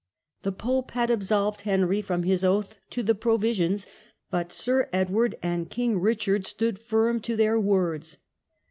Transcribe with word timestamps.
The 0.41 0.51
pope 0.51 0.89
had 0.93 1.11
absolved 1.11 1.61
Henry 1.61 2.01
from 2.01 2.23
his 2.23 2.43
oath 2.43 2.79
to 2.89 3.03
the 3.03 3.13
Provisions, 3.13 3.85
but 4.31 4.51
Sir 4.51 4.89
Edward 4.91 5.35
and 5.43 5.69
King 5.69 5.99
Richard 5.99 6.47
stood 6.47 6.79
firm 6.79 7.19
to 7.19 7.35
their 7.35 7.59
words. 7.59 8.17